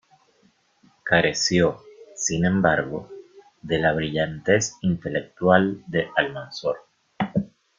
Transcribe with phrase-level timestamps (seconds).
[1.03, 1.79] Careció,
[2.15, 3.07] sin embargo,
[3.61, 6.77] de la brillantez intelectual de Almanzor.